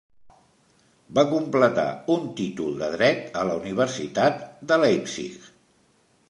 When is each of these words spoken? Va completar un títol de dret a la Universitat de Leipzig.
Va 1.17 1.23
completar 1.33 1.83
un 2.13 2.25
títol 2.39 2.79
de 2.85 2.89
dret 2.95 3.37
a 3.43 3.45
la 3.51 3.59
Universitat 3.61 4.43
de 4.73 4.81
Leipzig. 4.87 5.47